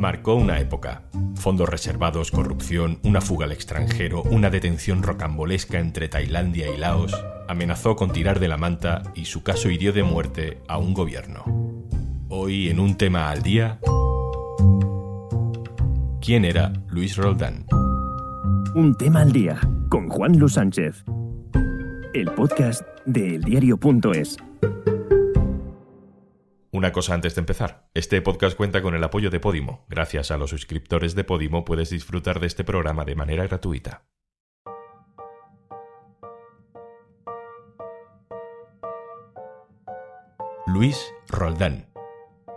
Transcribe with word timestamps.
marcó 0.00 0.34
una 0.34 0.58
época. 0.58 1.02
Fondos 1.36 1.68
reservados, 1.68 2.30
corrupción, 2.30 2.98
una 3.04 3.20
fuga 3.20 3.44
al 3.44 3.52
extranjero, 3.52 4.22
una 4.22 4.50
detención 4.50 5.02
rocambolesca 5.02 5.78
entre 5.78 6.08
Tailandia 6.08 6.74
y 6.74 6.78
Laos, 6.78 7.14
amenazó 7.46 7.96
con 7.96 8.10
tirar 8.10 8.40
de 8.40 8.48
la 8.48 8.56
manta 8.56 9.02
y 9.14 9.26
su 9.26 9.42
caso 9.42 9.70
hirió 9.70 9.92
de 9.92 10.02
muerte 10.02 10.58
a 10.68 10.78
un 10.78 10.94
gobierno. 10.94 11.44
Hoy 12.28 12.70
en 12.70 12.80
un 12.80 12.96
tema 12.96 13.30
al 13.30 13.42
día, 13.42 13.78
¿quién 16.20 16.44
era 16.44 16.72
Luis 16.88 17.16
Roldán? 17.16 17.66
Un 18.74 18.96
tema 18.96 19.20
al 19.20 19.32
día 19.32 19.60
con 19.90 20.08
Juan 20.08 20.38
Luis 20.38 20.54
Sánchez. 20.54 21.04
El 22.14 22.30
podcast 22.32 22.82
de 23.04 23.36
eldiario.es. 23.36 24.38
Una 26.80 26.92
cosa 26.92 27.12
antes 27.12 27.34
de 27.34 27.40
empezar. 27.40 27.90
Este 27.92 28.22
podcast 28.22 28.56
cuenta 28.56 28.80
con 28.80 28.94
el 28.94 29.04
apoyo 29.04 29.28
de 29.28 29.38
Podimo. 29.38 29.84
Gracias 29.90 30.30
a 30.30 30.38
los 30.38 30.48
suscriptores 30.48 31.14
de 31.14 31.24
Podimo 31.24 31.62
puedes 31.62 31.90
disfrutar 31.90 32.40
de 32.40 32.46
este 32.46 32.64
programa 32.64 33.04
de 33.04 33.14
manera 33.14 33.46
gratuita. 33.46 34.04
Luis 40.66 41.12
Roldán. 41.28 41.90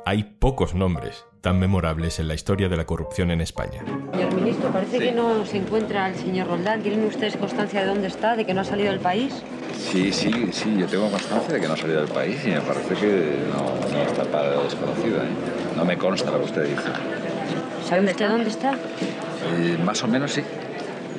Hay 0.05 0.23
pocos 0.39 0.73
nombres 0.73 1.25
tan 1.41 1.59
memorables 1.59 2.17
en 2.19 2.29
la 2.29 2.33
historia 2.35 2.69
de 2.69 2.77
la 2.77 2.85
corrupción 2.85 3.29
en 3.29 3.41
España. 3.41 3.83
Señor 4.13 4.35
ministro, 4.35 4.71
parece 4.71 4.99
que 4.99 5.11
no 5.11 5.45
se 5.45 5.57
encuentra 5.57 6.07
el 6.07 6.15
señor 6.15 6.47
Roldán. 6.47 6.81
¿Tienen 6.81 7.03
ustedes 7.03 7.35
constancia 7.35 7.81
de 7.81 7.87
dónde 7.87 8.07
está, 8.07 8.37
de 8.37 8.45
que 8.45 8.53
no 8.53 8.61
ha 8.61 8.63
salido 8.63 8.89
del 8.89 9.01
país? 9.01 9.43
Sí, 9.83 10.11
sí, 10.11 10.49
sí, 10.51 10.75
yo 10.77 10.87
tengo 10.87 11.09
constancia 11.11 11.53
de 11.53 11.61
que 11.61 11.67
no 11.67 11.73
ha 11.73 11.77
salido 11.77 12.01
del 12.01 12.09
país 12.09 12.39
y 12.45 12.49
me 12.49 12.61
parece 12.61 12.95
que 12.95 13.37
no, 13.51 13.95
no 13.95 14.03
está 14.03 14.23
para 14.23 14.61
desconocida. 14.63 15.23
¿eh? 15.23 15.75
No 15.75 15.85
me 15.85 15.97
consta 15.97 16.31
lo 16.31 16.39
que 16.39 16.45
usted 16.45 16.63
dice. 16.69 16.89
¿Sabe 17.87 18.05
usted 18.09 18.29
dónde 18.29 18.49
está? 18.49 18.73
Eh, 18.73 19.77
más 19.83 20.01
o 20.03 20.07
menos 20.07 20.31
sí, 20.31 20.41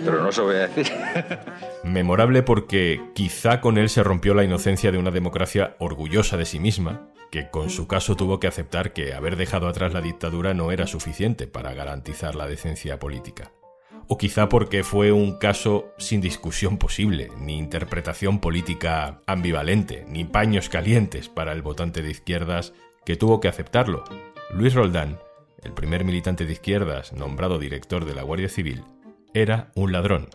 pero 0.05 0.23
no 0.23 0.33
se 0.33 0.41
lo 0.41 0.47
voy 0.47 0.57
a 0.57 0.69
decir. 0.69 0.91
Memorable 1.85 2.43
porque 2.43 3.01
quizá 3.15 3.61
con 3.61 3.79
él 3.79 3.89
se 3.89 4.03
rompió 4.03 4.35
la 4.35 4.45
inocencia 4.45 4.91
de 4.91 4.99
una 4.99 5.11
democracia 5.11 5.77
orgullosa 5.79 6.37
de 6.37 6.47
sí 6.47 6.59
misma, 6.59 7.11
que 7.31 7.51
con 7.51 7.71
su 7.71 7.87
caso 7.87 8.17
tuvo 8.17 8.41
que 8.41 8.47
aceptar 8.47 8.93
que 8.93 9.13
haber 9.13 9.37
dejado 9.37 9.69
atrás 9.69 9.93
la 9.93 10.01
dictadura 10.01 10.55
no 10.55 10.73
era 10.73 10.87
suficiente 10.87 11.47
para 11.47 11.75
garantizar 11.75 12.35
la 12.35 12.47
decencia 12.47 12.99
política. 12.99 13.53
O 14.07 14.19
quizá 14.19 14.49
porque 14.49 14.85
fue 14.85 15.13
un 15.13 15.39
caso 15.39 15.93
sin 15.99 16.21
discusión 16.21 16.77
posible, 16.77 17.31
ni 17.39 17.59
interpretación 17.59 18.39
política 18.39 19.23
ambivalente, 19.27 20.05
ni 20.09 20.25
paños 20.25 20.69
calientes 20.69 21.29
para 21.29 21.53
el 21.53 21.63
votante 21.63 22.03
de 22.03 22.11
izquierdas 22.11 22.75
que 23.05 23.17
tuvo 23.17 23.41
que 23.41 23.49
aceptarlo. 23.49 24.05
Luis 24.53 24.75
Roldán, 24.75 25.19
el 25.63 25.73
primer 25.73 26.05
militante 26.05 26.45
de 26.45 26.53
izquierdas 26.53 27.13
nombrado 27.13 27.59
director 27.59 28.05
de 28.05 28.15
la 28.15 28.23
Guardia 28.23 28.49
Civil, 28.49 28.85
era 29.33 29.71
un 29.75 29.93
ladrón 29.93 30.29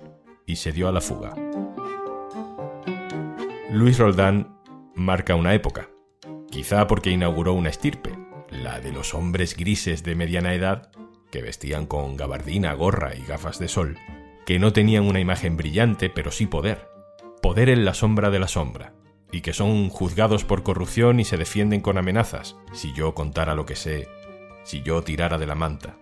y 0.46 0.56
se 0.56 0.72
dio 0.72 0.88
a 0.88 0.92
la 0.92 1.02
fuga. 1.02 1.36
Luis 3.72 4.00
Roldán 4.00 4.58
marca 4.96 5.36
una 5.36 5.54
época, 5.54 5.90
quizá 6.50 6.88
porque 6.88 7.12
inauguró 7.12 7.54
una 7.54 7.70
estirpe, 7.70 8.18
la 8.50 8.80
de 8.80 8.92
los 8.92 9.14
hombres 9.14 9.56
grises 9.56 10.04
de 10.04 10.16
mediana 10.16 10.56
edad 10.56 10.92
que 11.32 11.42
vestían 11.42 11.86
con 11.86 12.18
gabardina, 12.18 12.74
gorra 12.74 13.16
y 13.16 13.26
gafas 13.26 13.60
de 13.60 13.68
sol, 13.68 13.98
que 14.46 14.60
no 14.60 14.74
tenían 14.74 15.06
una 15.06 15.20
imagen 15.20 15.58
brillante, 15.58 16.10
pero 16.10 16.32
sí 16.32 16.46
poder, 16.46 16.88
poder 17.42 17.70
en 17.70 17.86
la 17.86 17.94
sombra 17.94 18.30
de 18.30 18.40
la 18.40 18.48
sombra, 18.48 18.94
y 19.32 19.42
que 19.42 19.54
son 19.54 19.90
juzgados 19.90 20.44
por 20.44 20.64
corrupción 20.64 21.20
y 21.20 21.26
se 21.26 21.38
defienden 21.38 21.82
con 21.82 21.98
amenazas, 21.98 22.56
si 22.74 22.94
yo 22.94 23.14
contara 23.14 23.56
lo 23.56 23.66
que 23.66 23.76
sé, 23.76 24.08
si 24.64 24.82
yo 24.82 25.04
tirara 25.04 25.38
de 25.38 25.48
la 25.48 25.56
manta. 25.56 25.98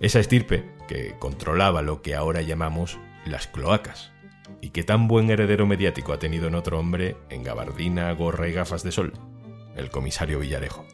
Esa 0.00 0.20
estirpe, 0.20 0.64
que 0.88 1.16
controlaba 1.18 1.82
lo 1.82 2.02
que 2.02 2.14
ahora 2.14 2.42
llamamos 2.42 2.98
las 3.24 3.46
cloacas, 3.48 4.12
y 4.60 4.70
que 4.70 4.84
tan 4.84 5.08
buen 5.08 5.28
heredero 5.30 5.66
mediático 5.66 6.12
ha 6.12 6.18
tenido 6.18 6.46
en 6.46 6.54
otro 6.54 6.78
hombre 6.78 7.16
en 7.30 7.42
gabardina, 7.42 8.12
gorra 8.12 8.48
y 8.48 8.52
gafas 8.52 8.82
de 8.82 8.92
sol, 8.92 9.12
el 9.74 9.90
comisario 9.90 10.38
Villarejo. 10.38 10.86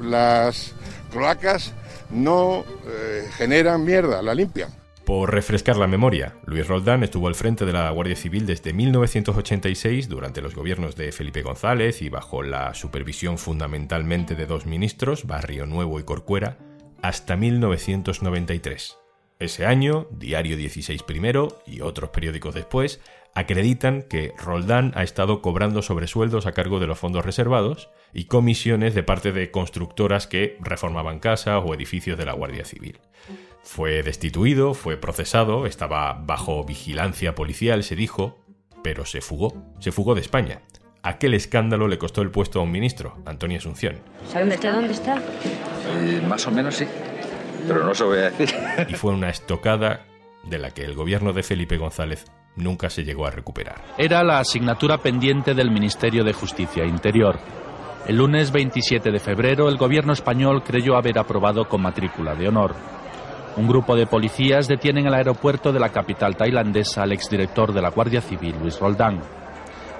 Las 0.00 0.74
cloacas 1.10 1.74
no 2.10 2.64
eh, 2.86 3.28
generan 3.36 3.84
mierda, 3.84 4.22
la 4.22 4.34
limpian. 4.34 4.70
Por 5.04 5.32
refrescar 5.32 5.76
la 5.76 5.88
memoria, 5.88 6.36
Luis 6.44 6.68
Roldán 6.68 7.02
estuvo 7.02 7.26
al 7.26 7.34
frente 7.34 7.64
de 7.64 7.72
la 7.72 7.90
Guardia 7.90 8.14
Civil 8.14 8.46
desde 8.46 8.72
1986 8.72 10.08
durante 10.08 10.40
los 10.40 10.54
gobiernos 10.54 10.94
de 10.94 11.10
Felipe 11.10 11.42
González 11.42 12.00
y 12.02 12.08
bajo 12.08 12.42
la 12.42 12.74
supervisión 12.74 13.36
fundamentalmente 13.36 14.36
de 14.36 14.46
dos 14.46 14.66
ministros, 14.66 15.26
Barrio 15.26 15.66
Nuevo 15.66 15.98
y 15.98 16.04
Corcuera, 16.04 16.58
hasta 17.02 17.36
1993. 17.36 18.98
Ese 19.40 19.64
año, 19.64 20.06
Diario 20.10 20.56
16 20.56 21.02
primero 21.02 21.62
y 21.66 21.80
otros 21.80 22.10
periódicos 22.10 22.54
después 22.54 23.00
acreditan 23.34 24.02
que 24.02 24.34
Roldán 24.38 24.92
ha 24.94 25.02
estado 25.02 25.42
cobrando 25.42 25.82
sobresueldos 25.82 26.46
a 26.46 26.52
cargo 26.52 26.80
de 26.80 26.86
los 26.86 26.98
fondos 26.98 27.24
reservados 27.24 27.90
y 28.12 28.24
comisiones 28.24 28.94
de 28.94 29.02
parte 29.02 29.32
de 29.32 29.50
constructoras 29.50 30.26
que 30.26 30.56
reformaban 30.60 31.20
casas 31.20 31.62
o 31.64 31.74
edificios 31.74 32.18
de 32.18 32.26
la 32.26 32.32
Guardia 32.32 32.64
Civil. 32.64 33.00
Fue 33.62 34.02
destituido, 34.02 34.74
fue 34.74 34.96
procesado, 34.96 35.66
estaba 35.66 36.14
bajo 36.14 36.64
vigilancia 36.64 37.34
policial, 37.34 37.84
se 37.84 37.94
dijo, 37.94 38.38
pero 38.82 39.04
se 39.04 39.20
fugó, 39.20 39.54
se 39.78 39.92
fugó 39.92 40.14
de 40.14 40.22
España. 40.22 40.62
Aquel 41.02 41.34
escándalo 41.34 41.88
le 41.88 41.98
costó 41.98 42.20
el 42.22 42.30
puesto 42.30 42.60
a 42.60 42.62
un 42.62 42.70
ministro, 42.70 43.16
Antonio 43.24 43.58
Asunción. 43.58 44.00
¿Sabe 44.28 44.48
usted 44.48 44.72
dónde 44.72 44.92
está? 44.92 45.16
Eh, 45.16 46.22
más 46.28 46.46
o 46.46 46.50
menos 46.50 46.74
sí, 46.74 46.86
pero 47.66 47.84
no 47.84 47.94
se 47.94 48.02
lo 48.02 48.10
voy 48.10 48.18
a 48.18 48.30
decir. 48.30 48.54
Y 48.88 48.94
fue 48.94 49.12
una 49.12 49.30
estocada 49.30 50.04
de 50.44 50.58
la 50.58 50.72
que 50.72 50.84
el 50.84 50.94
gobierno 50.94 51.32
de 51.32 51.42
Felipe 51.42 51.78
González 51.78 52.26
nunca 52.56 52.90
se 52.90 53.04
llegó 53.04 53.26
a 53.26 53.30
recuperar. 53.30 53.82
Era 53.98 54.22
la 54.22 54.38
asignatura 54.38 54.98
pendiente 54.98 55.54
del 55.54 55.70
Ministerio 55.70 56.24
de 56.24 56.32
Justicia 56.32 56.84
Interior. 56.84 57.38
El 58.06 58.16
lunes 58.16 58.50
27 58.50 59.10
de 59.10 59.18
febrero 59.18 59.68
el 59.68 59.76
gobierno 59.76 60.12
español 60.12 60.62
creyó 60.62 60.96
haber 60.96 61.18
aprobado 61.18 61.68
con 61.68 61.82
matrícula 61.82 62.34
de 62.34 62.48
honor. 62.48 62.74
Un 63.56 63.68
grupo 63.68 63.96
de 63.96 64.06
policías 64.06 64.68
detienen 64.68 65.06
en 65.06 65.08
el 65.08 65.14
aeropuerto 65.14 65.72
de 65.72 65.80
la 65.80 65.90
capital 65.90 66.36
tailandesa 66.36 67.02
al 67.02 67.12
exdirector 67.12 67.72
de 67.72 67.82
la 67.82 67.90
Guardia 67.90 68.20
Civil, 68.20 68.56
Luis 68.60 68.78
Roldán. 68.78 69.20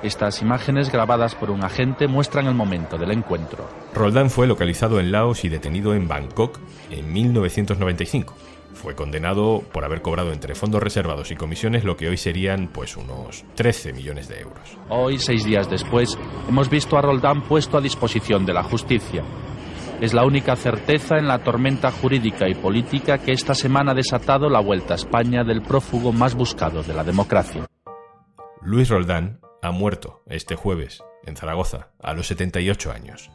Estas 0.03 0.41
imágenes 0.41 0.91
grabadas 0.91 1.35
por 1.35 1.51
un 1.51 1.63
agente 1.63 2.09
muestran 2.09 2.47
el 2.47 2.55
momento 2.55 2.97
del 2.97 3.11
encuentro. 3.11 3.69
Roldán 3.95 4.31
fue 4.31 4.47
localizado 4.47 4.99
en 4.99 5.13
Laos 5.13 5.45
y 5.45 5.51
detenido 5.51 5.95
en 5.95 6.09
Bangkok 6.09 6.59
en 6.91 7.13
1995. 7.13 8.35
Fue 8.73 8.95
condenado 8.95 9.63
por 9.73 9.85
haber 9.85 10.01
cobrado 10.01 10.33
entre 10.33 10.55
fondos 10.55 10.83
reservados 10.83 11.31
y 11.31 11.37
comisiones 11.37 11.85
lo 11.85 11.99
que 11.99 12.09
hoy 12.09 12.17
serían 12.17 12.69
pues 12.69 12.97
unos 12.97 13.45
13 13.57 13.93
millones 13.93 14.29
de 14.29 14.41
euros. 14.41 14.79
Hoy, 14.89 15.19
seis 15.19 15.45
días 15.45 15.69
después, 15.69 16.17
hemos 16.49 16.71
visto 16.71 16.97
a 16.97 17.03
Roldán 17.03 17.43
puesto 17.43 17.77
a 17.77 17.83
disposición 17.83 18.47
de 18.47 18.55
la 18.55 18.63
justicia. 18.63 19.23
Es 20.01 20.15
la 20.15 20.25
única 20.25 20.57
certeza 20.57 21.19
en 21.19 21.29
la 21.29 21.41
tormenta 21.41 21.91
jurídica 21.91 22.49
y 22.49 22.55
política 22.55 23.19
que 23.19 23.33
esta 23.33 23.55
semana 23.55 23.93
ha 23.93 23.95
desatado 23.95 24.49
la 24.49 24.61
vuelta 24.61 24.95
a 24.95 24.97
España 24.97 25.45
del 25.45 25.61
prófugo 25.61 26.11
más 26.11 26.35
buscado 26.35 26.83
de 26.83 26.95
la 26.95 27.05
democracia. 27.05 27.67
Luis 28.63 28.89
Roldán 28.89 29.41
ha 29.63 29.71
muerto 29.71 30.23
este 30.27 30.57
jueves 30.57 31.03
en 31.25 31.37
Zaragoza 31.37 31.91
a 31.99 32.15
los 32.15 32.27
78 32.29 32.93
años. 32.93 33.31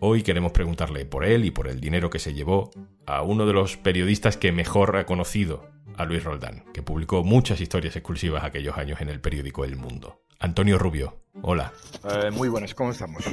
Hoy 0.00 0.22
queremos 0.22 0.52
preguntarle 0.52 1.06
por 1.06 1.24
él 1.24 1.44
y 1.44 1.50
por 1.50 1.68
el 1.68 1.80
dinero 1.80 2.10
que 2.10 2.18
se 2.18 2.34
llevó 2.34 2.70
a 3.06 3.22
uno 3.22 3.46
de 3.46 3.54
los 3.54 3.76
periodistas 3.76 4.36
que 4.36 4.52
mejor 4.52 4.96
ha 4.96 5.06
conocido 5.06 5.66
a 5.96 6.04
Luis 6.04 6.24
Roldán, 6.24 6.64
que 6.72 6.82
publicó 6.82 7.24
muchas 7.24 7.60
historias 7.60 7.96
exclusivas 7.96 8.44
aquellos 8.44 8.76
años 8.76 9.00
en 9.00 9.08
el 9.08 9.20
periódico 9.20 9.64
El 9.64 9.76
Mundo. 9.76 10.22
Antonio 10.38 10.78
Rubio, 10.78 11.22
hola. 11.42 11.72
Eh, 12.04 12.30
muy 12.32 12.48
buenas, 12.48 12.74
¿cómo 12.74 12.90
estamos? 12.90 13.24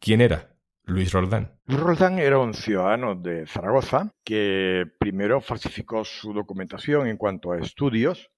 ¿Quién 0.00 0.20
era 0.20 0.56
Luis 0.84 1.12
Roldán? 1.12 1.52
Luis 1.66 1.80
Roldán 1.80 2.18
era 2.18 2.38
un 2.38 2.54
ciudadano 2.54 3.14
de 3.14 3.46
Zaragoza 3.46 4.10
que 4.24 4.84
primero 4.98 5.40
falsificó 5.40 6.04
su 6.04 6.32
documentación 6.32 7.06
en 7.06 7.16
cuanto 7.16 7.52
a 7.52 7.58
estudios. 7.58 8.30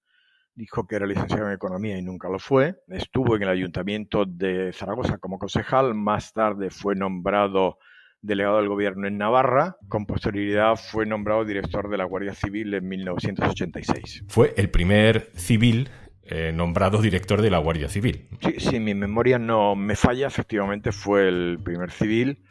Dijo 0.55 0.85
que 0.85 0.95
era 0.95 1.07
licenciado 1.07 1.47
en 1.47 1.53
economía 1.53 1.97
y 1.97 2.01
nunca 2.01 2.29
lo 2.29 2.39
fue. 2.39 2.75
Estuvo 2.87 3.35
en 3.35 3.43
el 3.43 3.49
ayuntamiento 3.49 4.25
de 4.25 4.71
Zaragoza 4.73 5.17
como 5.17 5.39
concejal. 5.39 5.95
Más 5.95 6.31
tarde 6.33 6.69
fue 6.69 6.95
nombrado 6.95 7.79
delegado 8.21 8.57
del 8.57 8.69
gobierno 8.69 9.07
en 9.07 9.17
Navarra. 9.17 9.77
Con 9.89 10.05
posterioridad 10.05 10.75
fue 10.75 11.05
nombrado 11.05 11.45
director 11.45 11.89
de 11.89 11.97
la 11.97 12.05
Guardia 12.05 12.33
Civil 12.33 12.73
en 12.73 12.87
1986. 12.87 14.25
Fue 14.27 14.53
el 14.57 14.69
primer 14.69 15.31
civil 15.33 15.89
eh, 16.23 16.51
nombrado 16.53 17.01
director 17.01 17.41
de 17.41 17.51
la 17.51 17.57
Guardia 17.57 17.89
Civil. 17.89 18.29
Sí, 18.41 18.55
si 18.59 18.79
mi 18.79 18.93
memoria 18.93 19.37
no 19.37 19.75
me 19.75 19.95
falla, 19.95 20.27
efectivamente 20.27 20.91
fue 20.91 21.27
el 21.27 21.59
primer 21.63 21.91
civil 21.91 22.41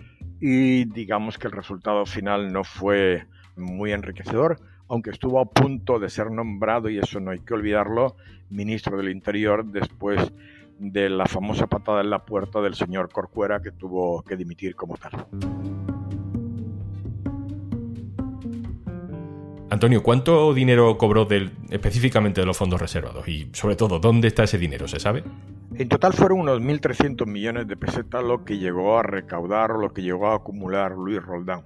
y 0.40 0.84
digamos 0.84 1.38
que 1.38 1.46
el 1.46 1.52
resultado 1.52 2.04
final 2.04 2.52
no 2.52 2.64
fue 2.64 3.26
muy 3.56 3.92
enriquecedor, 3.92 4.58
aunque 4.92 5.08
estuvo 5.08 5.40
a 5.40 5.46
punto 5.46 5.98
de 5.98 6.10
ser 6.10 6.30
nombrado, 6.30 6.90
y 6.90 6.98
eso 6.98 7.18
no 7.18 7.30
hay 7.30 7.38
que 7.38 7.54
olvidarlo, 7.54 8.14
ministro 8.50 8.98
del 8.98 9.08
Interior 9.08 9.64
después 9.64 10.20
de 10.78 11.08
la 11.08 11.24
famosa 11.24 11.66
patada 11.66 12.02
en 12.02 12.10
la 12.10 12.26
puerta 12.26 12.60
del 12.60 12.74
señor 12.74 13.08
Corcuera 13.10 13.62
que 13.62 13.72
tuvo 13.72 14.22
que 14.22 14.36
dimitir 14.36 14.76
como 14.76 14.98
tal. 14.98 15.26
Antonio, 19.70 20.02
¿cuánto 20.02 20.52
dinero 20.52 20.98
cobró 20.98 21.24
del, 21.24 21.52
específicamente 21.70 22.42
de 22.42 22.46
los 22.46 22.58
fondos 22.58 22.78
reservados? 22.78 23.26
Y 23.26 23.48
sobre 23.54 23.76
todo, 23.76 23.98
¿dónde 23.98 24.28
está 24.28 24.44
ese 24.44 24.58
dinero? 24.58 24.86
¿Se 24.88 25.00
sabe? 25.00 25.24
En 25.74 25.88
total 25.88 26.12
fueron 26.12 26.40
unos 26.40 26.60
1.300 26.60 27.26
millones 27.26 27.66
de 27.66 27.78
pesetas 27.78 28.22
lo 28.22 28.44
que 28.44 28.58
llegó 28.58 28.98
a 28.98 29.02
recaudar 29.02 29.70
o 29.70 29.78
lo 29.78 29.94
que 29.94 30.02
llegó 30.02 30.26
a 30.26 30.34
acumular 30.34 30.92
Luis 30.92 31.22
Roldán. 31.22 31.62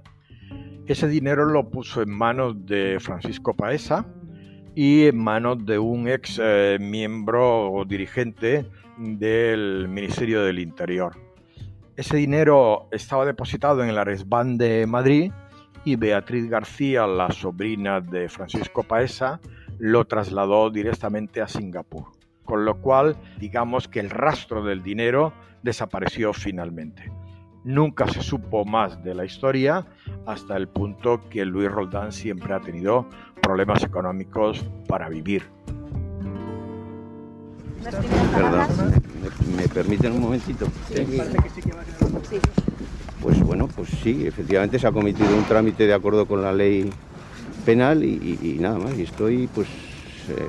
Ese 0.87 1.09
dinero 1.09 1.43
lo 1.43 1.69
puso 1.69 2.01
en 2.01 2.09
manos 2.09 2.65
de 2.65 2.97
Francisco 3.01 3.53
Paesa 3.53 4.05
y 4.73 5.07
en 5.07 5.17
manos 5.17 5.65
de 5.65 5.77
un 5.77 6.07
ex 6.07 6.39
eh, 6.41 6.77
miembro 6.79 7.73
o 7.73 7.83
dirigente 7.83 8.65
del 8.97 9.89
Ministerio 9.89 10.43
del 10.43 10.59
Interior. 10.59 11.17
Ese 11.97 12.15
dinero 12.15 12.87
estaba 12.91 13.25
depositado 13.25 13.83
en 13.83 13.89
el 13.89 13.97
Aresban 13.97 14.57
de 14.57 14.87
Madrid 14.87 15.33
y 15.83 15.97
Beatriz 15.97 16.49
García, 16.49 17.05
la 17.05 17.31
sobrina 17.31 17.99
de 17.99 18.29
Francisco 18.29 18.83
Paesa, 18.83 19.41
lo 19.79 20.05
trasladó 20.05 20.69
directamente 20.69 21.41
a 21.41 21.49
Singapur. 21.49 22.13
Con 22.45 22.63
lo 22.63 22.79
cual, 22.79 23.17
digamos 23.39 23.89
que 23.89 23.99
el 23.99 24.09
rastro 24.09 24.63
del 24.63 24.83
dinero 24.83 25.33
desapareció 25.63 26.31
finalmente. 26.31 27.11
Nunca 27.67 28.07
se 28.07 28.21
supo 28.21 28.63
más 28.63 29.03
de 29.03 29.13
la 29.13 29.25
historia 29.25 29.85
hasta 30.25 30.55
el 30.55 30.69
punto 30.69 31.19
que 31.29 31.43
Luis 31.43 31.69
Roldán 31.69 32.13
siempre 32.13 32.53
ha 32.53 32.61
tenido 32.61 33.09
problemas 33.41 33.83
económicos 33.83 34.63
para 34.87 35.09
vivir. 35.09 35.43
Perdón, 37.83 38.67
¿me, 39.57 39.67
permiten 39.67 40.13
un 40.13 40.21
momentito? 40.21 40.65
Pues 43.21 43.39
bueno, 43.41 43.67
pues 43.67 43.89
sí, 44.01 44.25
efectivamente 44.25 44.79
se 44.79 44.87
ha 44.87 44.93
cometido 44.93 45.35
un 45.35 45.43
trámite 45.43 45.85
de 45.87 45.93
acuerdo 45.93 46.25
con 46.25 46.41
la 46.41 46.53
ley 46.53 46.89
penal 47.65 48.01
y, 48.01 48.57
nada 48.61 48.79
más. 48.79 48.97
Y 48.97 49.01
estoy 49.01 49.47
pues 49.47 49.67
eh, 50.29 50.47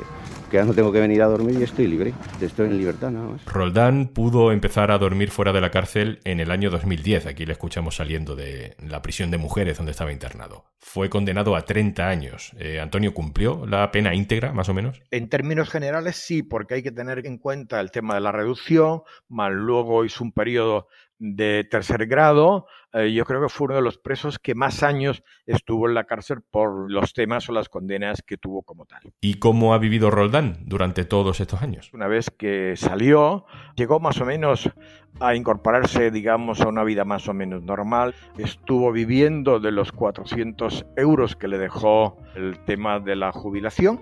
que 0.50 0.56
ya 0.56 0.64
no 0.64 0.74
tengo 0.74 0.92
que 0.92 1.00
venir 1.00 1.22
a 1.22 1.26
dormir 1.26 1.56
y 1.58 1.62
estoy 1.62 1.86
libre, 1.86 2.14
estoy 2.40 2.66
en 2.66 2.78
libertad 2.78 3.10
nada 3.10 3.28
más. 3.28 3.44
Roldán 3.44 4.08
pudo 4.08 4.52
empezar 4.52 4.90
a 4.90 4.98
dormir 4.98 5.30
fuera 5.30 5.52
de 5.52 5.60
la 5.60 5.70
cárcel 5.70 6.20
en 6.24 6.40
el 6.40 6.50
año 6.50 6.70
2010, 6.70 7.26
aquí 7.26 7.46
le 7.46 7.52
escuchamos 7.52 7.96
saliendo 7.96 8.34
de 8.34 8.76
la 8.78 9.02
prisión 9.02 9.30
de 9.30 9.38
mujeres 9.38 9.76
donde 9.76 9.92
estaba 9.92 10.12
internado. 10.12 10.64
Fue 10.78 11.10
condenado 11.10 11.54
a 11.54 11.62
30 11.62 12.08
años. 12.08 12.52
Eh, 12.58 12.80
Antonio, 12.80 13.12
¿cumplió 13.12 13.66
la 13.66 13.90
pena 13.90 14.14
íntegra, 14.14 14.52
más 14.52 14.68
o 14.68 14.74
menos? 14.74 15.02
En 15.10 15.28
términos 15.28 15.68
generales 15.68 16.16
sí, 16.16 16.42
porque 16.42 16.74
hay 16.74 16.82
que 16.82 16.92
tener 16.92 17.26
en 17.26 17.38
cuenta 17.38 17.80
el 17.80 17.90
tema 17.90 18.14
de 18.14 18.20
la 18.20 18.32
reducción, 18.32 19.02
más 19.28 19.52
luego 19.52 20.04
hizo 20.04 20.24
un 20.24 20.32
periodo 20.32 20.88
de 21.18 21.64
tercer 21.64 22.06
grado, 22.06 22.66
eh, 22.92 23.12
yo 23.12 23.24
creo 23.24 23.42
que 23.42 23.48
fue 23.48 23.66
uno 23.66 23.76
de 23.76 23.82
los 23.82 23.98
presos 23.98 24.38
que 24.38 24.54
más 24.54 24.82
años 24.82 25.22
estuvo 25.46 25.88
en 25.88 25.94
la 25.94 26.04
cárcel 26.04 26.38
por 26.50 26.90
los 26.90 27.12
temas 27.12 27.48
o 27.48 27.52
las 27.52 27.68
condenas 27.68 28.22
que 28.22 28.38
tuvo 28.38 28.62
como 28.62 28.86
tal. 28.86 29.00
¿Y 29.20 29.34
cómo 29.34 29.74
ha 29.74 29.78
vivido 29.78 30.10
Roldán 30.10 30.58
durante 30.64 31.04
todos 31.04 31.40
estos 31.40 31.60
años? 31.62 31.92
Una 31.92 32.06
vez 32.06 32.30
que 32.30 32.74
salió, 32.76 33.44
llegó 33.76 34.00
más 34.00 34.20
o 34.20 34.24
menos 34.24 34.70
a 35.20 35.34
incorporarse, 35.34 36.10
digamos, 36.10 36.60
a 36.60 36.68
una 36.68 36.84
vida 36.84 37.04
más 37.04 37.28
o 37.28 37.34
menos 37.34 37.62
normal. 37.62 38.14
Estuvo 38.38 38.90
viviendo 38.92 39.60
de 39.60 39.72
los 39.72 39.92
400 39.92 40.86
euros 40.96 41.36
que 41.36 41.48
le 41.48 41.58
dejó 41.58 42.16
el 42.36 42.58
tema 42.64 43.00
de 43.00 43.16
la 43.16 43.32
jubilación 43.32 44.00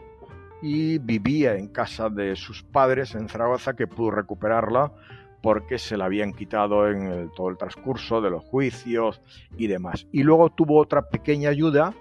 y 0.62 0.98
vivía 0.98 1.56
en 1.56 1.68
casa 1.68 2.08
de 2.08 2.36
sus 2.36 2.62
padres 2.62 3.14
en 3.14 3.28
Zaragoza, 3.28 3.74
que 3.74 3.86
pudo 3.86 4.10
recuperarla 4.12 4.92
porque 5.42 5.78
se 5.78 5.96
la 5.96 6.06
habían 6.06 6.32
quitado 6.32 6.88
en 6.88 7.30
todo 7.34 7.48
el 7.48 7.56
transcurso 7.56 8.20
de 8.20 8.30
los 8.30 8.44
juicios 8.44 9.20
y 9.56 9.66
demás. 9.66 10.06
Y 10.12 10.22
luego 10.22 10.50
tuvo 10.50 10.78
otra 10.78 11.08
pequeña 11.08 11.50
ayuda 11.50 11.94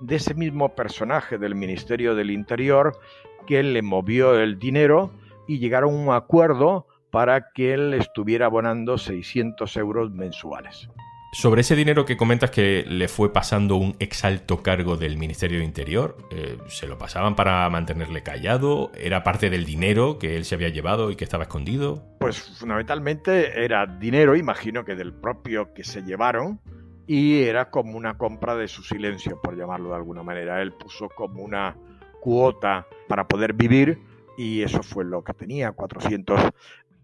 de 0.00 0.16
ese 0.16 0.34
mismo 0.34 0.74
personaje 0.74 1.38
del 1.38 1.54
Ministerio 1.54 2.14
del 2.14 2.30
Interior 2.30 2.98
que 3.46 3.62
le 3.62 3.82
movió 3.82 4.38
el 4.38 4.58
dinero 4.58 5.10
y 5.46 5.58
llegaron 5.58 5.94
a 5.94 5.96
un 5.96 6.10
acuerdo 6.14 6.86
para 7.10 7.52
que 7.52 7.74
él 7.74 7.94
estuviera 7.94 8.46
abonando 8.46 8.98
600 8.98 9.76
euros 9.76 10.10
mensuales. 10.10 10.88
Sobre 11.34 11.62
ese 11.62 11.74
dinero 11.74 12.04
que 12.04 12.16
comentas 12.16 12.52
que 12.52 12.84
le 12.86 13.08
fue 13.08 13.32
pasando 13.32 13.74
un 13.74 13.96
exalto 13.98 14.62
cargo 14.62 14.96
del 14.96 15.18
Ministerio 15.18 15.58
de 15.58 15.64
Interior, 15.64 16.16
eh, 16.30 16.58
¿se 16.68 16.86
lo 16.86 16.96
pasaban 16.96 17.34
para 17.34 17.68
mantenerle 17.70 18.22
callado? 18.22 18.92
¿Era 18.94 19.24
parte 19.24 19.50
del 19.50 19.64
dinero 19.64 20.20
que 20.20 20.36
él 20.36 20.44
se 20.44 20.54
había 20.54 20.68
llevado 20.68 21.10
y 21.10 21.16
que 21.16 21.24
estaba 21.24 21.42
escondido? 21.42 22.04
Pues 22.20 22.40
fundamentalmente 22.56 23.64
era 23.64 23.84
dinero, 23.84 24.36
imagino 24.36 24.84
que 24.84 24.94
del 24.94 25.12
propio 25.12 25.74
que 25.74 25.82
se 25.82 26.02
llevaron, 26.02 26.60
y 27.08 27.42
era 27.42 27.68
como 27.68 27.96
una 27.98 28.16
compra 28.16 28.54
de 28.54 28.68
su 28.68 28.84
silencio, 28.84 29.40
por 29.42 29.56
llamarlo 29.56 29.88
de 29.88 29.96
alguna 29.96 30.22
manera. 30.22 30.62
Él 30.62 30.72
puso 30.72 31.08
como 31.08 31.42
una 31.42 31.76
cuota 32.20 32.86
para 33.08 33.26
poder 33.26 33.54
vivir 33.54 33.98
y 34.38 34.62
eso 34.62 34.84
fue 34.84 35.04
lo 35.04 35.24
que 35.24 35.34
tenía, 35.34 35.72
400 35.72 36.40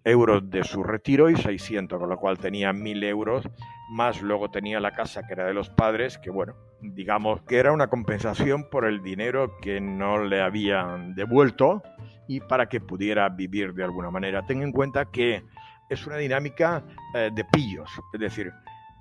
euros 0.04 0.48
de 0.48 0.62
su 0.62 0.84
retiro 0.84 1.28
y 1.30 1.36
600, 1.36 1.98
con 1.98 2.08
lo 2.08 2.16
cual 2.16 2.38
tenía 2.38 2.72
1000 2.72 3.04
euros, 3.04 3.44
más 3.90 4.22
luego 4.22 4.50
tenía 4.50 4.78
la 4.78 4.92
casa 4.92 5.26
que 5.26 5.32
era 5.32 5.46
de 5.46 5.52
los 5.52 5.68
padres, 5.68 6.16
que 6.16 6.30
bueno, 6.30 6.54
digamos 6.80 7.42
que 7.42 7.58
era 7.58 7.72
una 7.72 7.88
compensación 7.88 8.70
por 8.70 8.84
el 8.84 9.02
dinero 9.02 9.58
que 9.60 9.80
no 9.80 10.22
le 10.24 10.40
habían 10.40 11.14
devuelto 11.14 11.82
y 12.28 12.40
para 12.40 12.68
que 12.68 12.80
pudiera 12.80 13.28
vivir 13.28 13.74
de 13.74 13.82
alguna 13.82 14.10
manera. 14.10 14.46
Ten 14.46 14.62
en 14.62 14.70
cuenta 14.70 15.06
que 15.06 15.42
es 15.88 16.06
una 16.06 16.16
dinámica 16.16 16.84
eh, 17.16 17.30
de 17.34 17.44
pillos, 17.44 17.90
es 18.12 18.20
decir, 18.20 18.52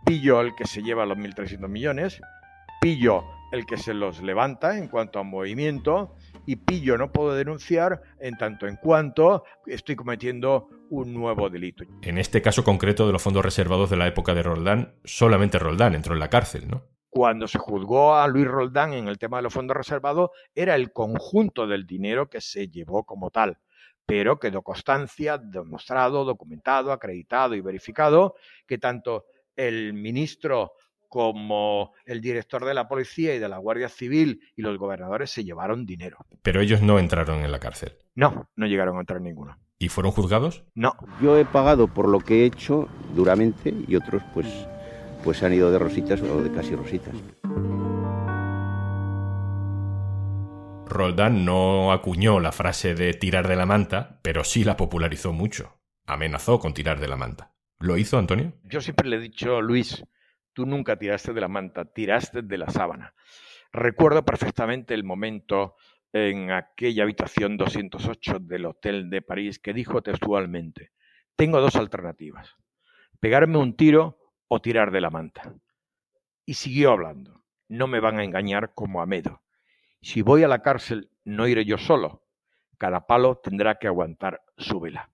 pillo 0.06 0.42
el 0.42 0.56
que 0.56 0.66
se 0.66 0.82
lleva 0.82 1.06
los 1.06 1.20
1.300 1.20 1.68
millones, 1.68 2.20
pillo 2.80 3.26
el 3.52 3.66
que 3.66 3.78
se 3.78 3.94
los 3.94 4.22
levanta 4.22 4.78
en 4.78 4.88
cuanto 4.88 5.20
a 5.20 5.24
movimiento 5.24 6.16
y 6.46 6.56
pillo 6.56 6.98
no 6.98 7.12
puedo 7.12 7.34
denunciar 7.34 8.02
en 8.20 8.38
tanto 8.38 8.68
en 8.68 8.78
cuanto 8.78 9.44
estoy 9.66 9.96
cometiendo 9.96 10.70
un 10.90 11.14
nuevo 11.14 11.50
delito. 11.50 11.84
En 12.02 12.18
este 12.18 12.42
caso 12.42 12.64
concreto 12.64 13.06
de 13.06 13.14
los 13.14 13.22
fondos 13.22 13.44
reservados 13.44 13.90
de 13.90 13.98
la 13.98 14.08
época 14.08 14.34
de 14.34 14.44
Roldán, 14.44 14.96
solamente 15.04 15.60
Roldán 15.60 15.96
entró 15.96 16.14
en 16.14 16.20
la 16.20 16.30
cárcel, 16.30 16.68
¿no? 16.68 16.84
Cuando 17.10 17.48
se 17.48 17.58
juzgó 17.58 18.16
a 18.16 18.28
Luis 18.28 18.48
Roldán 18.48 18.94
en 18.94 19.08
el 19.08 19.18
tema 19.18 19.38
de 19.38 19.44
los 19.44 19.54
fondos 19.54 19.76
reservados, 19.76 20.30
era 20.54 20.76
el 20.76 20.94
conjunto 20.94 21.66
del 21.66 21.88
dinero 21.88 22.30
que 22.30 22.40
se 22.40 22.68
llevó 22.68 23.04
como 23.04 23.32
tal, 23.32 23.58
pero 24.06 24.40
quedó 24.40 24.62
constancia, 24.62 25.40
demostrado, 25.40 26.24
documentado, 26.24 26.92
acreditado 26.92 27.56
y 27.56 27.62
verificado 27.62 28.36
que 28.68 28.78
tanto 28.78 29.26
el 29.56 29.94
ministro 29.94 30.74
como 31.10 31.94
el 32.06 32.22
director 32.22 32.64
de 32.64 32.74
la 32.74 32.88
policía 32.88 33.36
y 33.36 33.40
de 33.40 33.50
la 33.50 33.58
Guardia 33.58 33.90
Civil 33.90 34.42
y 34.56 34.62
los 34.62 34.78
gobernadores 34.78 35.32
se 35.32 35.44
llevaron 35.44 35.86
dinero. 35.86 36.18
Pero 36.42 36.62
ellos 36.62 36.82
no 36.82 37.00
entraron 37.00 37.44
en 37.44 37.52
la 37.52 37.60
cárcel. 37.60 37.98
No, 38.16 38.50
no 38.56 38.68
llegaron 38.68 38.98
a 38.98 39.02
entrar 39.02 39.20
ninguno. 39.20 39.58
¿Y 39.80 39.90
fueron 39.90 40.12
juzgados? 40.12 40.64
No. 40.76 40.94
Yo 41.22 41.38
he 41.38 41.46
pagado 41.46 41.88
por 41.88 42.08
lo 42.08 42.20
que 42.20 42.42
he 42.42 42.46
hecho 42.46 42.88
duramente 43.16 43.74
y 43.88 43.96
otros 43.96 44.22
pues, 44.34 44.48
pues 45.24 45.42
han 45.44 45.54
ido 45.54 45.72
de 45.72 45.80
rositas 45.80 46.22
o 46.22 46.42
de 46.42 46.52
casi 46.52 46.76
rositas. 46.76 47.16
Roldán 50.90 51.46
no 51.46 51.92
acuñó 51.94 52.40
la 52.40 52.52
frase 52.52 52.96
de 52.96 53.14
tirar 53.14 53.48
de 53.48 53.56
la 53.56 53.66
manta, 53.66 54.20
pero 54.22 54.44
sí 54.44 54.64
la 54.64 54.76
popularizó 54.76 55.32
mucho. 55.32 55.78
Amenazó 56.06 56.60
con 56.60 56.74
tirar 56.74 57.00
de 57.00 57.08
la 57.08 57.16
manta. 57.16 57.54
¿Lo 57.80 57.98
hizo 57.98 58.18
Antonio? 58.18 58.54
Yo 58.64 58.82
siempre 58.82 59.08
le 59.08 59.18
he 59.18 59.20
dicho, 59.20 59.62
Luis, 59.62 60.04
Tú 60.60 60.66
nunca 60.66 60.98
tiraste 60.98 61.32
de 61.32 61.40
la 61.40 61.48
manta, 61.48 61.86
tiraste 61.86 62.42
de 62.42 62.58
la 62.58 62.68
sábana. 62.70 63.14
Recuerdo 63.72 64.26
perfectamente 64.26 64.94
el 64.94 65.06
momento 65.06 65.78
en 66.12 66.52
aquella 66.52 67.04
habitación 67.04 67.56
208 67.56 68.40
del 68.40 68.66
Hotel 68.66 69.10
de 69.10 69.22
París 69.22 69.58
que 69.58 69.72
dijo 69.72 70.02
textualmente, 70.02 70.92
tengo 71.38 71.62
dos 71.62 71.78
alternativas, 71.78 72.58
pegarme 73.22 73.58
un 73.58 73.78
tiro 73.78 74.20
o 74.50 74.60
tirar 74.60 74.92
de 74.92 75.00
la 75.00 75.10
manta. 75.10 75.56
Y 76.46 76.56
siguió 76.56 76.92
hablando, 76.92 77.46
no 77.70 77.88
me 77.88 78.02
van 78.02 78.20
a 78.20 78.26
engañar 78.26 78.74
como 78.74 79.02
a 79.02 79.06
Medo. 79.06 79.42
Si 80.02 80.22
voy 80.22 80.44
a 80.44 80.50
la 80.50 80.62
cárcel, 80.62 81.10
no 81.24 81.48
iré 81.48 81.64
yo 81.64 81.78
solo. 81.78 82.26
Cada 82.78 83.08
palo 83.08 83.38
tendrá 83.38 83.76
que 83.76 83.88
aguantar 83.88 84.42
su 84.58 84.82
vela. 84.82 85.10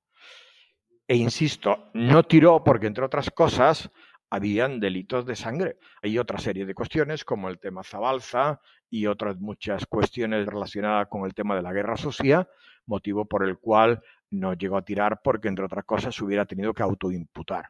E 1.08 1.16
insisto, 1.16 1.92
no 1.94 2.24
tiró 2.24 2.64
porque, 2.64 2.88
entre 2.88 3.06
otras 3.06 3.30
cosas, 3.30 3.92
habían 4.36 4.82
delitos 4.82 5.26
de 5.26 5.36
sangre. 5.36 5.78
Hay 6.02 6.18
otra 6.20 6.40
serie 6.40 6.66
de 6.66 6.74
cuestiones 6.74 7.24
como 7.24 7.48
el 7.48 7.58
tema 7.58 7.84
Zabalza 7.84 8.60
y 8.90 9.08
otras 9.08 9.40
muchas 9.40 9.86
cuestiones 9.86 10.46
relacionadas 10.46 11.08
con 11.08 11.26
el 11.26 11.34
tema 11.34 11.56
de 11.56 11.62
la 11.62 11.72
guerra 11.72 11.96
sucia, 11.96 12.48
motivo 12.86 13.26
por 13.26 13.48
el 13.48 13.58
cual 13.58 14.02
no 14.30 14.54
llegó 14.54 14.76
a 14.78 14.84
tirar 14.84 15.22
porque 15.24 15.48
entre 15.48 15.64
otras 15.64 15.86
cosas 15.86 16.22
hubiera 16.22 16.46
tenido 16.46 16.74
que 16.74 16.84
autoimputar. 16.84 17.68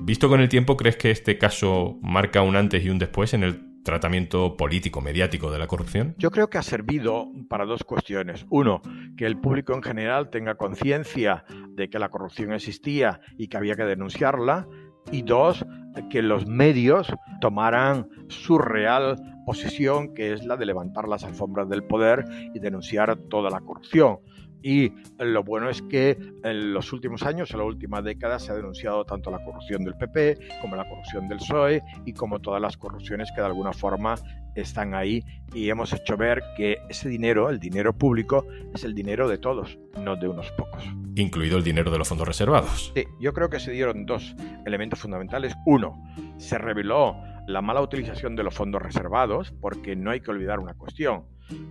Visto 0.00 0.28
con 0.28 0.40
el 0.40 0.48
tiempo, 0.48 0.76
¿crees 0.76 0.96
que 0.96 1.12
este 1.12 1.38
caso 1.38 1.98
marca 2.02 2.42
un 2.42 2.56
antes 2.56 2.84
y 2.84 2.90
un 2.90 2.98
después 2.98 3.32
en 3.32 3.44
el 3.44 3.82
tratamiento 3.84 4.56
político, 4.56 5.00
mediático 5.00 5.52
de 5.52 5.58
la 5.60 5.68
corrupción? 5.68 6.16
Yo 6.18 6.32
creo 6.32 6.50
que 6.50 6.58
ha 6.58 6.62
servido 6.62 7.30
para 7.48 7.64
dos 7.64 7.84
cuestiones. 7.84 8.44
Uno, 8.50 8.82
que 9.16 9.24
el 9.24 9.38
público 9.38 9.72
en 9.72 9.82
general 9.82 10.30
tenga 10.30 10.56
conciencia 10.56 11.44
de 11.70 11.88
que 11.88 11.98
la 11.98 12.08
corrupción 12.08 12.52
existía 12.52 13.20
y 13.36 13.46
que 13.46 13.56
había 13.56 13.76
que 13.76 13.84
denunciarla 13.84 14.66
y 15.12 15.22
dos, 15.22 15.64
que 16.10 16.22
los 16.22 16.46
medios 16.46 17.12
tomaran 17.40 18.08
su 18.28 18.58
real 18.58 19.16
posición, 19.46 20.14
que 20.14 20.32
es 20.32 20.44
la 20.44 20.56
de 20.56 20.66
levantar 20.66 21.08
las 21.08 21.24
alfombras 21.24 21.68
del 21.68 21.82
poder 21.82 22.24
y 22.54 22.58
denunciar 22.58 23.16
toda 23.16 23.50
la 23.50 23.60
corrupción. 23.60 24.18
Y 24.62 24.92
lo 25.18 25.44
bueno 25.44 25.70
es 25.70 25.82
que 25.82 26.18
en 26.42 26.74
los 26.74 26.92
últimos 26.92 27.22
años, 27.22 27.50
en 27.52 27.58
la 27.58 27.64
última 27.64 28.02
década, 28.02 28.38
se 28.38 28.52
ha 28.52 28.56
denunciado 28.56 29.04
tanto 29.04 29.30
la 29.30 29.42
corrupción 29.44 29.84
del 29.84 29.94
PP 29.94 30.60
como 30.60 30.76
la 30.76 30.88
corrupción 30.88 31.28
del 31.28 31.38
PSOE 31.38 31.82
y 32.04 32.12
como 32.12 32.40
todas 32.40 32.60
las 32.60 32.76
corrupciones 32.76 33.30
que 33.34 33.40
de 33.40 33.46
alguna 33.46 33.72
forma 33.72 34.16
están 34.54 34.94
ahí 34.94 35.22
y 35.54 35.70
hemos 35.70 35.92
hecho 35.92 36.16
ver 36.16 36.42
que 36.56 36.78
ese 36.88 37.08
dinero, 37.08 37.48
el 37.48 37.60
dinero 37.60 37.96
público, 37.96 38.44
es 38.74 38.84
el 38.84 38.94
dinero 38.94 39.28
de 39.28 39.38
todos, 39.38 39.78
no 40.02 40.16
de 40.16 40.28
unos 40.28 40.50
pocos. 40.52 40.84
Incluido 41.18 41.58
el 41.58 41.64
dinero 41.64 41.90
de 41.90 41.98
los 41.98 42.08
fondos 42.08 42.26
reservados. 42.26 42.92
Yo 43.20 43.32
creo 43.32 43.50
que 43.50 43.60
se 43.60 43.72
dieron 43.72 44.06
dos 44.06 44.34
elementos 44.64 45.00
fundamentales. 45.00 45.54
Uno, 45.66 46.02
se 46.38 46.58
reveló 46.58 47.16
la 47.46 47.60
mala 47.60 47.82
utilización 47.82 48.36
de 48.36 48.44
los 48.44 48.54
fondos 48.54 48.80
reservados, 48.80 49.52
porque 49.60 49.96
no 49.96 50.10
hay 50.10 50.20
que 50.20 50.30
olvidar 50.30 50.60
una 50.60 50.74
cuestión. 50.74 51.24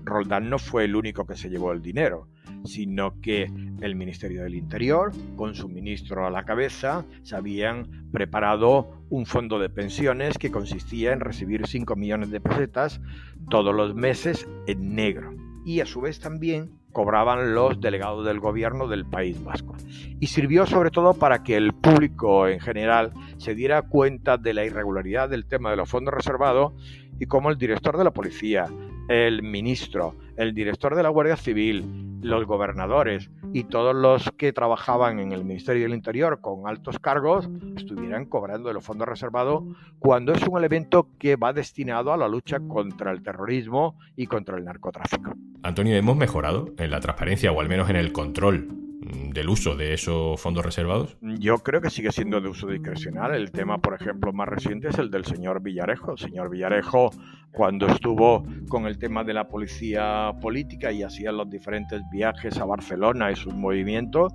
Roldán 0.04 0.50
no 0.50 0.60
fue 0.60 0.86
el 0.86 0.96
único 0.96 1.25
que 1.25 1.36
se 1.36 1.50
llevó 1.50 1.72
el 1.72 1.82
dinero 1.82 2.27
sino 2.66 3.20
que 3.22 3.51
el 3.82 3.96
Ministerio 3.96 4.44
del 4.44 4.56
Interior, 4.56 5.12
con 5.36 5.56
su 5.56 5.68
ministro 5.70 6.25
a 6.25 6.32
la 6.32 6.44
cabeza, 6.44 7.06
se 7.24 7.36
habían 7.36 8.10
preparado 8.12 9.04
un 9.10 9.25
fondo 9.25 9.60
de 9.60 9.70
pensiones 9.70 10.38
que 10.38 10.51
consistía 10.51 11.13
en 11.13 11.20
recibir 11.20 11.66
5 11.66 11.96
millones 11.96 12.32
de 12.32 12.42
pesetas 12.42 13.01
todos 13.50 13.74
los 13.74 13.96
meses 13.96 14.48
en 14.68 14.96
negro. 14.96 15.34
Y 15.66 15.82
a 15.82 15.86
su 15.86 16.01
vez 16.01 16.20
también 16.20 16.72
cobraban 16.98 17.54
los 17.54 17.80
delegados 17.80 18.25
del 18.25 18.39
gobierno 18.39 18.88
del 18.88 19.06
País 19.06 19.44
Vasco. 19.44 19.75
Y 20.20 20.25
sirvió 20.25 20.66
sobre 20.66 20.89
todo 20.89 21.13
para 21.13 21.44
que 21.44 21.56
el 21.56 21.75
público 21.75 22.48
en 22.48 22.60
general 22.60 23.13
se 23.38 23.54
diera 23.54 23.84
cuenta 23.84 24.38
de 24.38 24.56
la 24.56 24.66
irregularidad 24.66 25.30
del 25.30 25.46
tema 25.46 25.70
de 25.70 25.75
los 25.75 25.88
fondos 25.88 26.12
reservados 26.12 26.74
y 27.20 27.27
cómo 27.27 27.51
el 27.51 27.60
director 27.60 28.00
de 28.00 28.04
la 28.04 28.10
policía, 28.10 28.66
el 29.08 29.44
ministro, 29.44 30.16
el 30.36 30.54
director 30.54 30.96
de 30.96 31.04
la 31.04 31.10
Guardia 31.10 31.38
Civil, 31.38 32.20
los 32.22 32.46
gobernadores 32.46 33.30
y 33.54 33.64
todos 33.66 33.96
los 33.96 34.32
que 34.38 34.54
trabajaban 34.54 35.20
en 35.20 35.32
el 35.32 35.46
Ministerio 35.46 35.84
del 35.84 35.94
Interior 35.94 36.42
con 36.42 36.68
altos 36.68 37.00
cargos 37.00 37.50
estuvieran 37.76 38.26
cobrando 38.26 38.68
de 38.68 38.74
los 38.74 38.84
fondos 38.84 39.08
reservados 39.08 39.64
cuando 40.00 40.34
es 40.34 40.46
un 40.48 40.58
elemento 40.58 41.10
que 41.20 41.36
va 41.36 41.54
destinado 41.54 42.12
a 42.12 42.18
la 42.18 42.28
lucha 42.28 42.60
contra 42.60 43.12
el 43.12 43.24
terrorismo 43.24 43.98
y 44.16 44.28
contra 44.28 44.58
el 44.58 44.66
narcotráfico. 44.66 45.34
Antonio, 45.64 45.96
¿hemos 45.96 46.18
mejorado 46.18 46.74
en 46.78 46.92
la 46.92 47.00
transparencia 47.00 47.52
o 47.52 47.62
al 47.62 47.70
menos 47.70 47.90
en 47.90 47.96
el 47.96 48.12
control 48.12 48.87
del 49.34 49.50
uso 49.50 49.76
de 49.76 49.94
esos 49.94 50.40
fondos 50.40 50.66
reservados? 50.66 51.18
Yo 51.22 51.58
creo 51.60 51.82
que 51.82 51.90
sigue 51.90 52.12
siendo 52.12 52.42
de 52.42 52.50
uso 52.50 52.68
discrecional. 52.68 53.36
El 53.36 53.52
tema, 53.52 53.78
por 53.80 53.94
ejemplo, 53.94 54.34
más 54.34 54.48
reciente 54.48 54.90
es 54.90 54.98
el 54.98 55.12
del 55.12 55.26
señor 55.26 55.62
Villarejo. 55.62 56.12
El 56.12 56.18
señor 56.18 56.50
Villarejo, 56.50 57.12
cuando 57.52 57.88
estuvo 57.88 58.46
con 58.70 58.86
el 58.86 58.98
tema 58.98 59.24
de 59.24 59.34
la 59.34 59.48
policía 59.48 60.34
política 60.42 60.92
y 60.92 61.04
hacía 61.04 61.32
los 61.32 61.50
diferentes 61.50 62.02
viajes 62.12 62.58
a 62.58 62.66
Barcelona 62.66 63.32
y 63.32 63.36
sus 63.36 63.54
movimientos, 63.54 64.34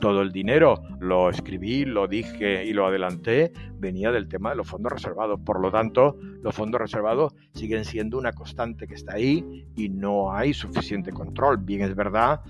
todo 0.00 0.22
el 0.22 0.32
dinero, 0.32 0.82
lo 1.00 1.30
escribí, 1.30 1.84
lo 1.84 2.06
dije 2.06 2.64
y 2.64 2.72
lo 2.72 2.86
adelanté, 2.86 3.52
venía 3.78 4.12
del 4.12 4.28
tema 4.28 4.50
de 4.50 4.56
los 4.56 4.68
fondos 4.68 4.92
reservados. 4.92 5.40
Por 5.40 5.60
lo 5.60 5.70
tanto, 5.70 6.18
los 6.42 6.54
fondos 6.54 6.80
reservados 6.80 7.34
siguen 7.54 7.84
siendo 7.84 8.18
una 8.18 8.32
constante 8.32 8.86
que 8.86 8.94
está 8.94 9.14
ahí 9.14 9.66
y 9.76 9.88
no 9.88 10.32
hay 10.32 10.52
suficiente 10.52 11.10
control. 11.12 11.58
Bien 11.58 11.82
es 11.82 11.94
verdad 11.94 12.40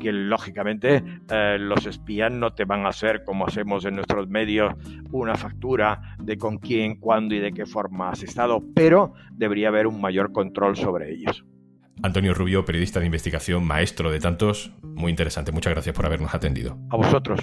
que 0.00 0.12
lógicamente 0.12 1.02
eh, 1.30 1.56
los 1.58 1.86
espías 1.86 2.32
no 2.32 2.54
te 2.54 2.64
van 2.64 2.86
a 2.86 2.90
hacer 2.90 3.24
como 3.24 3.46
hacemos 3.46 3.84
en 3.84 3.96
nuestros 3.96 4.28
medios 4.28 4.74
una 5.10 5.34
factura 5.34 6.16
de 6.18 6.36
con 6.38 6.58
quién, 6.58 6.96
cuándo 6.96 7.34
y 7.34 7.40
de 7.40 7.52
qué 7.52 7.66
forma 7.66 8.10
has 8.10 8.22
estado, 8.22 8.62
pero 8.74 9.14
debería 9.32 9.68
haber 9.68 9.86
un 9.86 10.00
mayor 10.00 10.32
control 10.32 10.76
sobre 10.76 11.12
ellos. 11.12 11.44
Antonio 12.02 12.34
Rubio, 12.34 12.64
periodista 12.64 13.00
de 13.00 13.06
investigación, 13.06 13.64
maestro 13.64 14.10
de 14.10 14.18
tantos, 14.18 14.72
muy 14.82 15.10
interesante. 15.10 15.52
Muchas 15.52 15.72
gracias 15.72 15.94
por 15.94 16.06
habernos 16.06 16.34
atendido. 16.34 16.78
A 16.90 16.96
vosotros. 16.96 17.40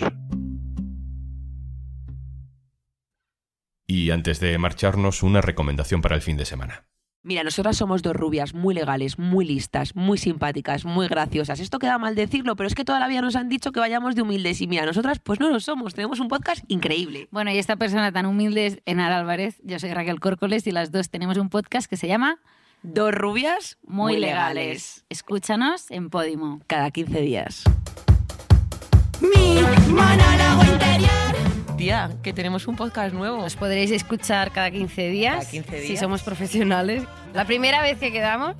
Y 3.88 4.12
antes 4.12 4.40
de 4.40 4.58
marcharnos, 4.58 5.24
una 5.24 5.42
recomendación 5.42 6.02
para 6.02 6.16
el 6.16 6.22
fin 6.22 6.38
de 6.38 6.46
semana. 6.46 6.86
Mira, 7.30 7.44
nosotras 7.44 7.78
somos 7.78 8.02
dos 8.02 8.16
rubias 8.16 8.56
muy 8.56 8.74
legales, 8.74 9.20
muy 9.20 9.46
listas, 9.46 9.96
muy 9.96 10.18
simpáticas, 10.18 10.84
muy 10.84 11.08
graciosas. 11.08 11.60
Esto 11.60 11.78
queda 11.78 12.00
mal 12.00 12.16
decirlo, 12.16 12.56
pero 12.56 12.66
es 12.66 12.74
que 12.74 12.84
toda 12.84 13.00
la 13.00 13.08
vida 13.08 13.22
nos 13.22 13.36
han 13.36 13.50
dicho 13.50 13.72
que 13.72 13.80
vayamos 13.80 14.16
de 14.16 14.24
humildes 14.24 14.62
y 14.62 14.68
mira, 14.68 14.84
nosotras 14.84 15.20
pues 15.20 15.40
no 15.40 15.48
lo 15.52 15.60
somos, 15.60 15.94
tenemos 15.94 16.20
un 16.20 16.28
podcast 16.28 16.64
increíble. 16.70 17.28
Bueno, 17.30 17.52
y 17.52 17.60
esta 17.60 17.76
persona 17.76 18.12
tan 18.12 18.26
humilde 18.26 18.66
es 18.66 18.80
Enar 18.88 19.12
Álvarez, 19.12 19.62
yo 19.64 19.78
soy 19.78 19.94
Raquel 19.94 20.20
Córcoles 20.20 20.66
y 20.66 20.72
las 20.72 20.92
dos 20.92 21.12
tenemos 21.12 21.38
un 21.38 21.50
podcast 21.50 21.88
que 21.88 21.98
se 21.98 22.08
llama 22.08 22.40
Dos 22.82 23.14
rubias 23.14 23.78
muy, 23.86 24.18
legales. 24.18 25.06
Escúchanos 25.10 25.92
en 25.92 26.10
Podimo. 26.10 26.62
Cada 26.66 26.90
15 26.90 27.22
días. 27.22 27.64
Mi 29.22 29.62
monólogo 29.92 30.64
interior. 30.64 31.29
Tía, 31.80 32.10
que 32.22 32.34
tenemos 32.34 32.68
un 32.68 32.76
podcast 32.76 33.14
nuevo. 33.14 33.38
Nos 33.38 33.56
podréis 33.56 33.90
escuchar 33.92 34.52
cada 34.52 34.70
15 34.70 35.08
días, 35.08 35.36
Cada 35.36 35.50
15 35.52 35.82
si 35.82 35.88
días. 35.88 36.00
somos 36.02 36.24
profesionales. 36.24 37.04
La 37.34 37.46
primera 37.46 37.82
vez 37.82 37.98
que 38.00 38.12
quedamos 38.12 38.56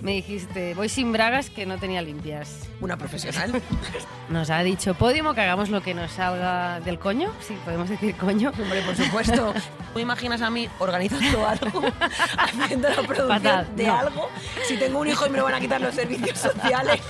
me 0.00 0.12
dijiste, 0.12 0.74
voy 0.74 0.88
sin 0.88 1.12
bragas 1.12 1.50
que 1.50 1.66
no 1.66 1.78
tenía 1.78 2.00
limpias. 2.02 2.68
Una 2.80 2.96
profesional. 2.96 3.60
Nos 4.28 4.50
ha 4.50 4.62
dicho 4.62 4.94
Podimo 4.94 5.32
que 5.34 5.40
hagamos 5.40 5.70
lo 5.70 5.80
que 5.80 5.94
nos 5.94 6.12
salga 6.12 6.80
del 6.80 6.98
coño, 6.98 7.32
sí, 7.40 7.56
podemos 7.64 7.88
decir 7.88 8.14
coño. 8.14 8.52
Hombre, 8.60 8.82
por 8.82 8.94
supuesto. 8.94 9.54
¿Tú 9.94 9.98
imaginas 10.00 10.42
a 10.42 10.50
mí 10.50 10.68
organizando 10.78 11.48
algo, 11.48 11.82
haciendo 12.38 12.88
la 12.90 12.94
producción 12.96 13.28
Fatal, 13.42 13.74
de 13.74 13.86
no. 13.86 13.98
algo? 13.98 14.28
Si 14.66 14.76
tengo 14.76 14.98
un 15.00 15.08
hijo 15.08 15.26
y 15.26 15.30
me 15.30 15.38
lo 15.38 15.44
van 15.44 15.54
a 15.54 15.60
quitar 15.60 15.80
los 15.80 15.94
servicios 15.94 16.38
sociales. 16.38 17.00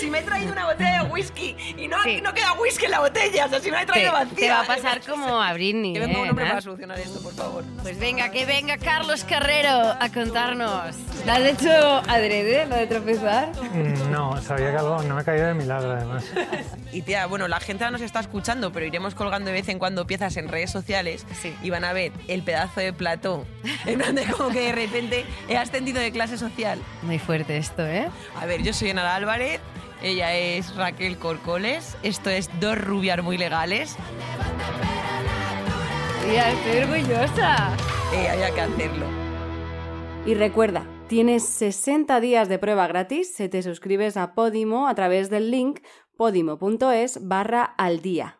Si 0.00 0.10
me 0.10 0.18
he 0.18 0.22
traído 0.22 0.52
una 0.52 0.64
botella 0.66 1.04
de 1.04 1.10
whisky 1.10 1.56
y 1.76 1.86
no, 1.86 1.96
Sí. 2.02 2.20
no 2.20 2.34
queda 2.34 2.54
whisky 2.54 2.86
en 2.86 2.90
la 2.90 3.00
botella, 3.00 3.46
o 3.46 3.48
sea, 3.48 3.60
si 3.60 3.70
me 3.70 3.76
la 3.76 3.82
he 3.82 3.86
Te, 3.86 3.92
traído 3.92 4.12
vacía. 4.12 4.34
te 4.36 4.50
va 4.50 4.60
a 4.62 4.64
pasar 4.66 5.00
como 5.02 5.40
a 5.40 5.52
Britney. 5.52 5.92
Que 5.94 6.00
venga 6.00 6.18
¿eh, 6.18 6.22
un 6.22 6.28
hombre 6.30 6.42
Enar? 6.44 6.54
para 6.54 6.60
solucionar 6.62 6.98
esto, 6.98 7.22
por 7.22 7.34
favor. 7.34 7.64
Pues 7.82 7.98
venga, 8.00 8.30
que 8.32 8.44
venga 8.46 8.76
Carlos 8.78 9.22
Carrero 9.24 9.94
a 9.98 10.08
contarnos. 10.12 10.96
¿Lo 11.24 11.32
has 11.32 11.40
hecho 11.40 12.02
adrede, 12.18 12.66
lo 12.66 12.76
de 12.76 12.86
tropezar? 12.86 13.50
Mm, 13.72 14.10
No, 14.10 14.40
sabía 14.42 14.70
que 14.70 14.76
algo 14.76 15.02
no 15.02 15.14
me 15.14 15.20
ha 15.20 15.24
caído 15.24 15.46
de 15.46 15.54
milagro 15.54 15.92
además. 15.92 16.24
Y 16.92 17.02
tía, 17.02 17.26
bueno, 17.26 17.48
la 17.48 17.60
gente 17.60 17.84
ahora 17.84 17.92
nos 17.92 18.00
está 18.02 18.20
escuchando, 18.20 18.72
pero 18.72 18.86
iremos 18.86 19.14
colgando 19.14 19.48
de 19.48 19.54
vez 19.54 19.68
en 19.68 19.78
cuando 19.78 20.06
piezas 20.06 20.36
en 20.36 20.48
redes 20.48 20.70
sociales 20.70 21.26
Sí. 21.40 21.54
y 21.62 21.70
van 21.70 21.84
a 21.84 21.92
ver 21.92 22.12
el 22.28 22.42
pedazo 22.42 22.80
de 22.80 22.92
plató. 22.92 23.46
En 23.86 23.98
plan 23.98 24.14
de 24.14 24.24
como 24.26 24.50
que 24.50 24.60
de 24.60 24.72
repente 24.72 25.24
he 25.48 25.56
ascendido 25.56 26.00
de 26.00 26.10
clase 26.12 26.36
social. 26.38 26.78
Muy 27.02 27.18
fuerte 27.18 27.56
esto, 27.56 27.86
¿eh? 27.86 28.08
A 28.40 28.46
ver, 28.46 28.62
yo 28.62 28.72
soy 28.72 28.90
Enara 28.90 29.14
Álvarez, 29.14 29.60
ella 30.02 30.32
es 30.34 30.74
Raquel 30.76 31.18
Corcoles, 31.18 31.96
esto 32.02 32.30
es 32.30 32.48
Dos 32.60 32.78
Rubias 32.78 33.22
Muy 33.22 33.36
Legales, 33.38 33.96
Tía, 36.24 36.50
estoy 36.50 36.78
orgullosa. 36.82 37.70
eh, 38.14 38.28
había 38.30 38.50
que 38.54 38.60
hacerlo. 38.60 39.06
Y 40.26 40.34
recuerda, 40.34 40.82
tienes 41.08 41.44
60 41.44 42.20
días 42.20 42.48
de 42.48 42.58
prueba 42.58 42.86
gratis 42.86 43.34
si 43.34 43.48
te 43.48 43.62
suscribes 43.62 44.16
a 44.16 44.34
Podimo 44.34 44.88
a 44.88 44.94
través 44.94 45.30
del 45.30 45.50
link 45.50 45.80
podimo.es 46.16 47.26
barra 47.26 47.64
al 47.64 48.02
día. 48.02 48.38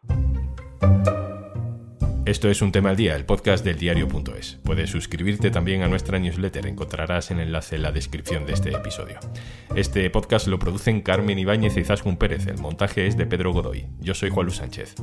Esto 2.27 2.51
es 2.51 2.61
Un 2.61 2.73
Tema 2.73 2.91
al 2.91 2.97
Día, 2.97 3.17
el 3.17 3.25
podcast 3.25 3.65
del 3.65 3.79
diario.es. 3.79 4.59
Puedes 4.63 4.91
suscribirte 4.91 5.51
también 5.51 5.83
a 5.83 5.89
nuestra 5.89 6.19
newsletter, 6.19 6.67
encontrarás 6.67 7.31
el 7.31 7.41
enlace 7.41 7.77
en 7.77 7.83
la 7.83 7.91
descripción 7.91 8.45
de 8.45 8.53
este 8.53 8.71
episodio. 8.71 9.19
Este 9.75 10.11
podcast 10.11 10.47
lo 10.47 10.59
producen 10.59 11.01
Carmen 11.01 11.39
Ibáñez 11.39 11.79
y 11.79 11.85
Zaskun 11.85 12.19
Pérez, 12.19 12.47
el 12.49 12.59
montaje 12.59 13.07
es 13.07 13.17
de 13.17 13.25
Pedro 13.25 13.53
Godoy. 13.53 13.87
Yo 13.99 14.13
soy 14.13 14.29
Juan 14.29 14.45
Luis 14.45 14.59
Sánchez. 14.59 14.95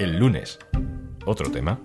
El 0.00 0.18
lunes, 0.18 0.58
otro 1.26 1.48
tema. 1.52 1.80